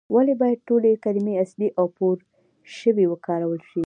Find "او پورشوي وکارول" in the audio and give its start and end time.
1.79-3.59